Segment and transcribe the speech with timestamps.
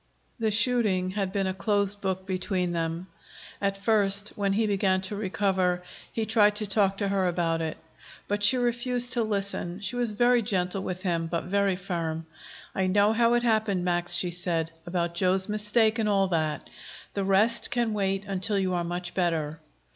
[0.39, 3.05] The shooting had been a closed book between them.
[3.61, 7.77] At first, when he began to recover, he tried to talk to her about it.
[8.27, 9.79] But she refused to listen.
[9.79, 12.25] She was very gentle with him, but very firm.
[12.73, 16.67] "I know how it happened, Max," she said "about Joe's mistake and all that.
[17.13, 19.59] The rest can wait until you are much better."